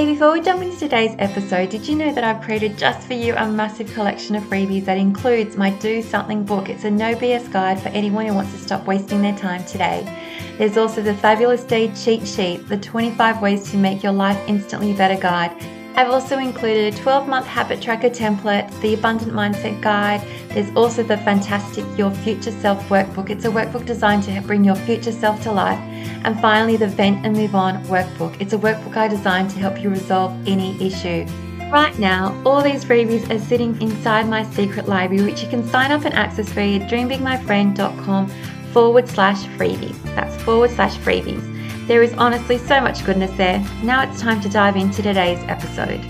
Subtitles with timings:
[0.00, 3.12] Hey, before we jump into today's episode, did you know that I've created just for
[3.12, 6.70] you a massive collection of freebies that includes my Do Something book?
[6.70, 10.00] It's a no BS guide for anyone who wants to stop wasting their time today.
[10.56, 14.94] There's also the Fabulous Day cheat sheet, the 25 ways to make your life instantly
[14.94, 15.54] better guide
[15.96, 20.22] I've also included a 12 month habit tracker template, the Abundant Mindset Guide.
[20.50, 23.28] There's also the fantastic Your Future Self workbook.
[23.28, 25.78] It's a workbook designed to bring your future self to life.
[26.24, 28.40] And finally, the Vent and Move On workbook.
[28.40, 31.26] It's a workbook I designed to help you resolve any issue.
[31.70, 35.92] Right now, all these freebies are sitting inside my secret library, which you can sign
[35.92, 38.28] up and access via dreambigmyfriend.com
[38.72, 40.02] forward slash freebies.
[40.16, 41.59] That's forward slash freebies.
[41.86, 43.58] There is honestly so much goodness there.
[43.82, 46.00] Now it's time to dive into today's episode.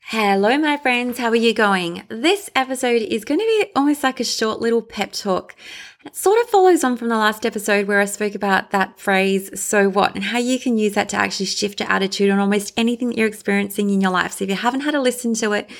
[0.00, 1.18] Hello, my friends.
[1.18, 2.02] How are you going?
[2.08, 5.56] This episode is going to be almost like a short little pep talk.
[6.04, 9.58] It sort of follows on from the last episode where I spoke about that phrase,
[9.58, 12.74] so what, and how you can use that to actually shift your attitude on almost
[12.76, 14.32] anything that you're experiencing in your life.
[14.32, 15.70] So if you haven't had a listen to it,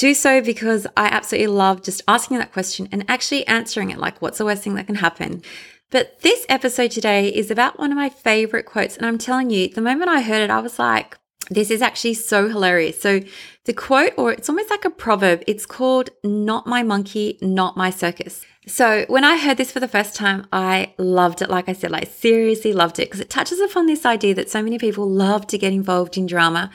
[0.00, 4.22] do so because I absolutely love just asking that question and actually answering it like,
[4.22, 5.42] what's the worst thing that can happen?
[5.90, 8.96] But this episode today is about one of my favorite quotes.
[8.96, 11.18] And I'm telling you, the moment I heard it, I was like,
[11.50, 12.98] this is actually so hilarious.
[12.98, 13.20] So,
[13.64, 17.90] the quote, or it's almost like a proverb, it's called Not My Monkey, Not My
[17.90, 18.44] Circus.
[18.66, 21.50] So, when I heard this for the first time, I loved it.
[21.50, 24.62] Like I said, like seriously loved it because it touches upon this idea that so
[24.62, 26.70] many people love to get involved in drama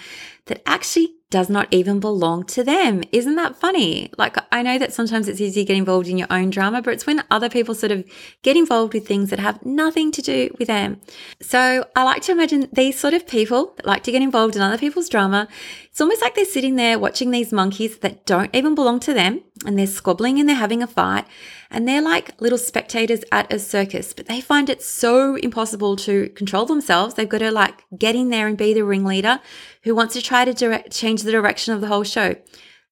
[0.45, 3.03] that actually does not even belong to them.
[3.11, 4.11] Isn't that funny?
[4.17, 6.94] Like, I know that sometimes it's easy to get involved in your own drama, but
[6.94, 8.06] it's when other people sort of
[8.44, 11.02] get involved with things that have nothing to do with them.
[11.41, 14.62] So I like to imagine these sort of people that like to get involved in
[14.62, 15.47] other people's drama.
[15.90, 19.41] It's almost like they're sitting there watching these monkeys that don't even belong to them
[19.66, 21.25] and they're squabbling and they're having a fight
[21.69, 26.30] and they're like little spectators at a circus, but they find it so impossible to
[26.30, 27.14] control themselves.
[27.14, 29.40] They've got to like get in there and be the ringleader
[29.84, 32.35] who wants to try to direct, change the direction of the whole show.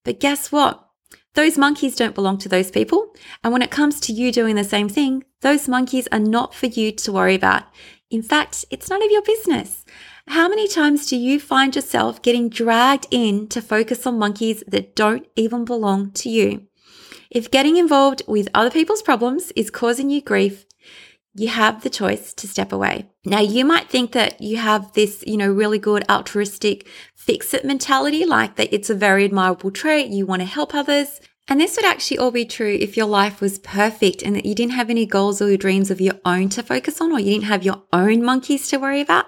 [0.03, 0.87] But guess what?
[1.35, 3.13] Those monkeys don't belong to those people.
[3.43, 6.67] And when it comes to you doing the same thing, those monkeys are not for
[6.67, 7.63] you to worry about.
[8.13, 9.83] In fact, it's none of your business.
[10.27, 14.95] How many times do you find yourself getting dragged in to focus on monkeys that
[14.95, 16.67] don't even belong to you?
[17.31, 20.67] If getting involved with other people's problems is causing you grief,
[21.33, 23.09] you have the choice to step away.
[23.25, 27.65] Now, you might think that you have this, you know, really good altruistic fix it
[27.65, 30.11] mentality, like that it's a very admirable trait.
[30.11, 31.19] You want to help others.
[31.47, 34.55] And this would actually all be true if your life was perfect and that you
[34.55, 37.45] didn't have any goals or dreams of your own to focus on, or you didn't
[37.45, 39.25] have your own monkeys to worry about.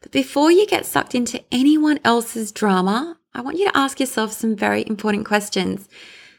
[0.00, 4.32] But before you get sucked into anyone else's drama, I want you to ask yourself
[4.32, 5.88] some very important questions.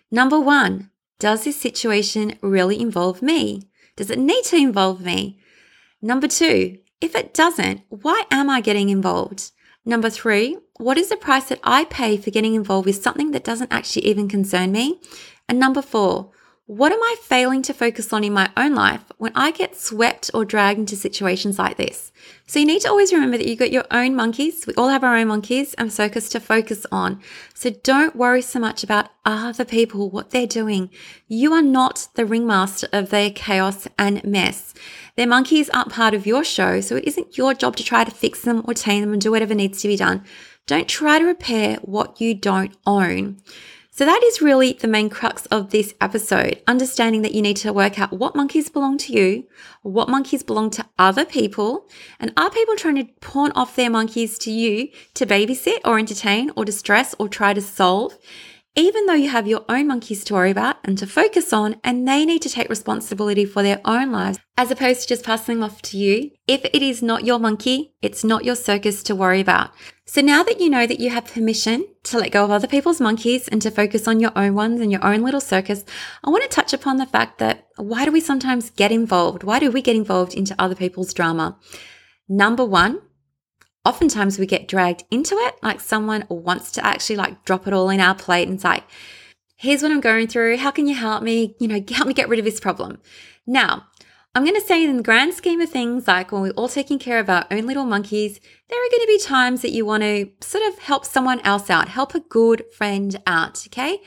[0.09, 3.69] Number one, does this situation really involve me?
[3.97, 5.37] Does it need to involve me?
[6.01, 9.51] Number two, if it doesn't, why am I getting involved?
[9.85, 13.43] Number three, what is the price that I pay for getting involved with something that
[13.43, 15.01] doesn't actually even concern me?
[15.49, 16.31] And number four,
[16.67, 20.31] what am I failing to focus on in my own life when I get swept
[20.33, 22.13] or dragged into situations like this?
[22.47, 24.65] So you need to always remember that you've got your own monkeys.
[24.65, 27.21] We all have our own monkeys and circus to focus on.
[27.53, 30.91] So don't worry so much about other people, what they're doing.
[31.27, 34.73] You are not the ringmaster of their chaos and mess.
[35.15, 38.11] Their monkeys aren't part of your show, so it isn't your job to try to
[38.11, 40.23] fix them or tame them and do whatever needs to be done.
[40.69, 43.37] Don't try to repair what you don't own.
[43.89, 47.73] So that is really the main crux of this episode, understanding that you need to
[47.73, 49.47] work out what monkeys belong to you,
[49.81, 51.87] what monkeys belong to other people,
[52.19, 56.51] and are people trying to pawn off their monkeys to you to babysit or entertain
[56.55, 58.15] or distress or try to solve?
[58.75, 62.07] Even though you have your own monkeys to worry about and to focus on, and
[62.07, 65.81] they need to take responsibility for their own lives, as opposed to just passing off
[65.81, 66.31] to you.
[66.47, 69.71] If it is not your monkey, it's not your circus to worry about.
[70.05, 73.01] So now that you know that you have permission to let go of other people's
[73.01, 75.83] monkeys and to focus on your own ones and your own little circus,
[76.23, 79.43] I want to touch upon the fact that why do we sometimes get involved?
[79.43, 81.57] Why do we get involved into other people's drama?
[82.27, 83.01] Number one,
[83.85, 85.55] oftentimes we get dragged into it.
[85.61, 88.83] Like someone wants to actually like drop it all in our plate and say,
[89.55, 90.57] here's what I'm going through.
[90.57, 91.55] How can you help me?
[91.59, 92.99] You know, help me get rid of this problem.
[93.45, 93.85] Now,
[94.35, 96.99] I'm going to say, in the grand scheme of things, like when we're all taking
[96.99, 98.39] care of our own little monkeys,
[98.69, 101.69] there are going to be times that you want to sort of help someone else
[101.69, 103.99] out, help a good friend out, okay?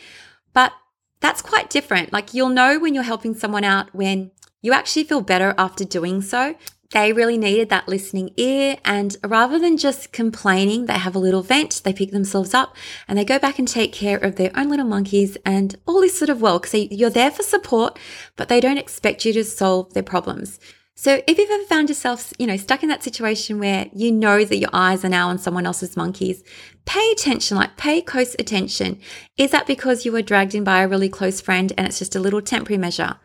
[0.52, 0.72] But
[1.20, 2.12] that's quite different.
[2.12, 4.30] Like you'll know when you're helping someone out when
[4.60, 6.54] you actually feel better after doing so.
[6.92, 8.76] They really needed that listening ear.
[8.84, 12.76] And rather than just complaining, they have a little vent, they pick themselves up
[13.08, 16.16] and they go back and take care of their own little monkeys and all is
[16.16, 17.98] sort of well because you're there for support,
[18.36, 20.60] but they don't expect you to solve their problems.
[20.94, 24.44] So if you've ever found yourself, you know, stuck in that situation where you know
[24.44, 26.44] that your eyes are now on someone else's monkeys,
[26.84, 29.00] pay attention, like pay close attention.
[29.38, 32.14] Is that because you were dragged in by a really close friend and it's just
[32.14, 33.16] a little temporary measure?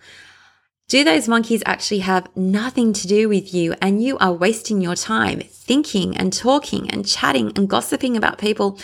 [0.90, 4.96] Do those monkeys actually have nothing to do with you and you are wasting your
[4.96, 8.80] time thinking and talking and chatting and gossiping about people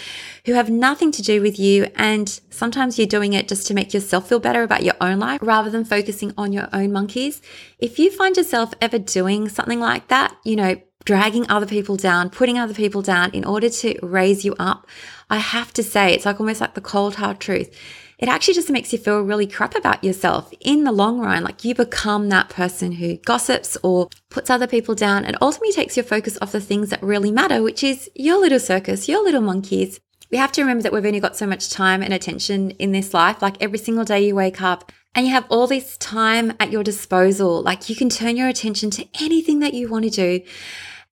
[0.45, 1.87] who have nothing to do with you?
[1.95, 5.39] And sometimes you're doing it just to make yourself feel better about your own life
[5.41, 7.41] rather than focusing on your own monkeys.
[7.79, 12.29] If you find yourself ever doing something like that, you know, dragging other people down,
[12.29, 14.87] putting other people down in order to raise you up,
[15.29, 17.73] I have to say, it's like almost like the cold hard truth
[18.17, 21.43] it actually just makes you feel really crap about yourself in the long run.
[21.43, 25.97] Like you become that person who gossips or puts other people down and ultimately takes
[25.97, 29.41] your focus off the things that really matter, which is your little circus, your little
[29.41, 29.99] monkeys.
[30.31, 33.13] We have to remember that we've only got so much time and attention in this
[33.13, 33.41] life.
[33.41, 36.83] Like every single day you wake up and you have all this time at your
[36.83, 37.61] disposal.
[37.61, 40.41] Like you can turn your attention to anything that you want to do.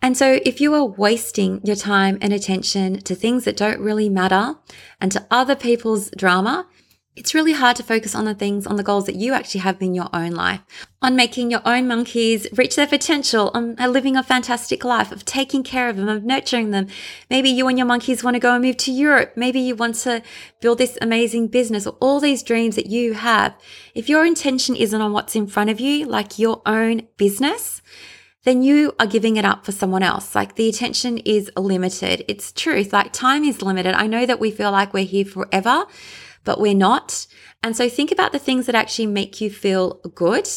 [0.01, 4.09] And so if you are wasting your time and attention to things that don't really
[4.09, 4.55] matter
[4.99, 6.67] and to other people's drama,
[7.13, 9.81] it's really hard to focus on the things, on the goals that you actually have
[9.81, 10.61] in your own life,
[11.01, 15.25] on making your own monkeys reach their potential, on uh, living a fantastic life, of
[15.25, 16.87] taking care of them, of nurturing them.
[17.29, 19.33] Maybe you and your monkeys want to go and move to Europe.
[19.35, 20.23] Maybe you want to
[20.61, 23.55] build this amazing business or all these dreams that you have.
[23.93, 27.81] If your intention isn't on what's in front of you, like your own business,
[28.43, 30.33] then you are giving it up for someone else.
[30.33, 32.23] Like the attention is limited.
[32.29, 32.93] It's truth.
[32.93, 33.95] Like time is limited.
[33.95, 35.85] I know that we feel like we're here forever
[36.43, 37.27] but we're not.
[37.63, 40.49] And so think about the things that actually make you feel good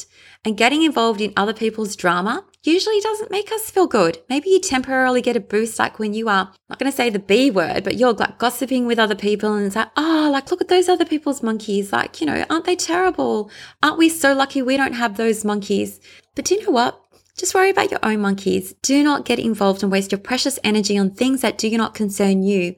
[0.45, 4.19] and getting involved in other people's drama usually doesn't make us feel good.
[4.29, 7.19] Maybe you temporarily get a boost, like when you are, not going to say the
[7.19, 10.61] B word, but you're like gossiping with other people and it's like, oh, like look
[10.61, 11.93] at those other people's monkeys.
[11.93, 13.51] Like, you know, aren't they terrible?
[13.83, 16.01] Aren't we so lucky we don't have those monkeys?
[16.35, 17.04] But do you know what?
[17.37, 18.75] Just worry about your own monkeys.
[18.83, 22.45] Do not get involved and waste your precious energy on things that do not concern
[22.45, 22.77] you.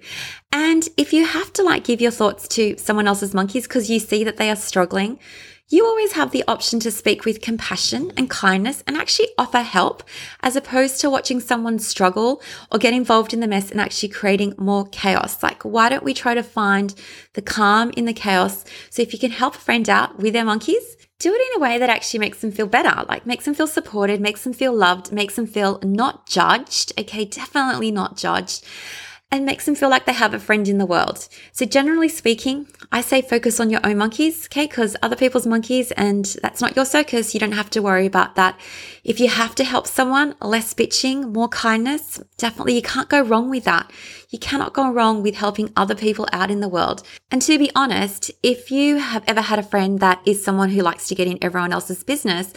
[0.51, 3.99] And if you have to like give your thoughts to someone else's monkeys because you
[3.99, 5.19] see that they are struggling,
[5.69, 10.05] you always have the option to speak with compassion and kindness and actually offer help
[10.41, 12.41] as opposed to watching someone struggle
[12.73, 15.43] or get involved in the mess and actually creating more chaos.
[15.43, 16.95] Like, why don't we try to find
[17.35, 18.65] the calm in the chaos?
[18.89, 21.63] So if you can help a friend out with their monkeys, do it in a
[21.63, 24.75] way that actually makes them feel better, like makes them feel supported, makes them feel
[24.75, 26.93] loved, makes them feel not judged.
[26.99, 28.65] Okay, definitely not judged
[29.31, 31.29] and makes them feel like they have a friend in the world.
[31.51, 34.67] So, generally speaking, I say focus on your own monkeys, okay?
[34.67, 37.35] Because other people's monkeys, and that's not your circus.
[37.35, 38.59] You don't have to worry about that.
[39.03, 43.51] If you have to help someone, less bitching, more kindness, definitely you can't go wrong
[43.51, 43.91] with that.
[44.31, 47.03] You cannot go wrong with helping other people out in the world.
[47.31, 50.83] And to be honest, if you have ever had a friend that is someone who
[50.83, 52.53] likes to get in everyone else's business,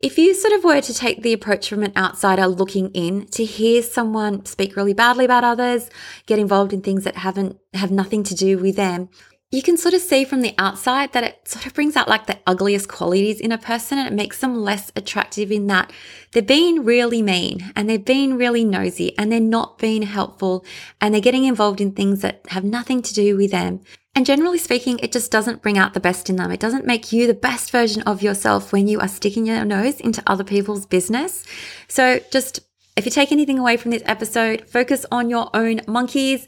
[0.00, 3.44] if you sort of were to take the approach from an outsider looking in to
[3.44, 5.88] hear someone speak really badly about others,
[6.26, 9.08] get involved in things that haven't have nothing to do with them,
[9.52, 12.26] you can sort of see from the outside that it sort of brings out like
[12.26, 15.92] the ugliest qualities in a person and it makes them less attractive in that
[16.32, 20.64] they're being really mean and they're being really nosy and they're not being helpful
[21.00, 23.80] and they're getting involved in things that have nothing to do with them.
[24.16, 26.50] And generally speaking, it just doesn't bring out the best in them.
[26.50, 30.00] It doesn't make you the best version of yourself when you are sticking your nose
[30.00, 31.44] into other people's business.
[31.86, 32.60] So just
[32.96, 36.46] if you take anything away from this episode, focus on your own monkeys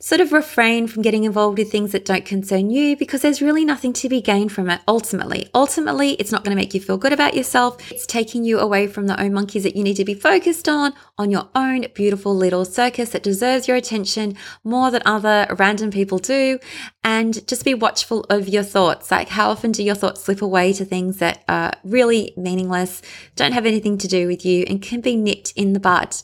[0.00, 3.64] sort of refrain from getting involved with things that don't concern you because there's really
[3.64, 5.48] nothing to be gained from it ultimately.
[5.54, 7.76] Ultimately, it's not going to make you feel good about yourself.
[7.90, 10.94] It's taking you away from the own monkeys that you need to be focused on,
[11.16, 16.18] on your own beautiful little circus that deserves your attention more than other random people
[16.18, 16.58] do.
[17.02, 19.10] And just be watchful of your thoughts.
[19.10, 23.00] Like, how often do your thoughts slip away to things that are really meaningless,
[23.34, 26.14] don't have anything to do with you, and can be nipped in the bud?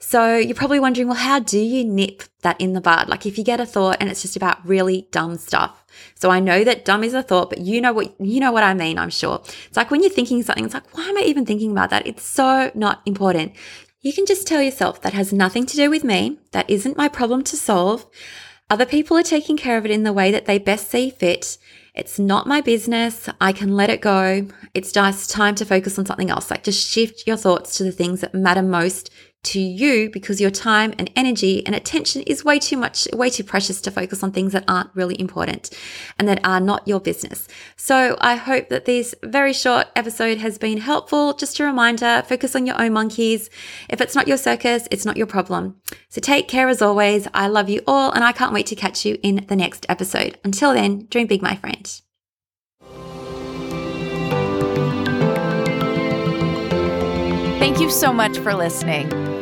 [0.00, 3.08] So you're probably wondering, well, how do you nip that in the bud?
[3.08, 5.84] Like if you get a thought and it's just about really dumb stuff.
[6.14, 8.62] So I know that dumb is a thought, but you know what you know what
[8.62, 9.40] I mean, I'm sure.
[9.66, 12.06] It's like when you're thinking something, it's like, why am I even thinking about that?
[12.06, 13.54] It's so not important.
[14.00, 16.38] You can just tell yourself that has nothing to do with me.
[16.52, 18.06] That isn't my problem to solve.
[18.70, 21.58] Other people are taking care of it in the way that they best see fit.
[21.94, 23.28] It's not my business.
[23.40, 24.46] I can let it go.
[24.72, 26.48] It's just time to focus on something else.
[26.48, 29.10] Like just shift your thoughts to the things that matter most
[29.44, 33.44] to you because your time and energy and attention is way too much, way too
[33.44, 35.70] precious to focus on things that aren't really important
[36.18, 37.46] and that are not your business.
[37.76, 41.34] So I hope that this very short episode has been helpful.
[41.34, 43.48] Just a reminder, focus on your own monkeys.
[43.88, 45.80] If it's not your circus, it's not your problem.
[46.08, 47.28] So take care as always.
[47.32, 50.38] I love you all and I can't wait to catch you in the next episode.
[50.44, 52.00] Until then, dream big, my friend.
[57.58, 59.27] Thank you so much for listening.